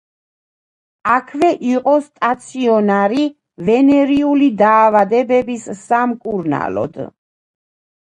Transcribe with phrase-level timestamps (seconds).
[1.15, 3.29] აქვე იყო სტაციონარი
[3.69, 7.03] ვენერიული დაავადებების სამკურნალოდ.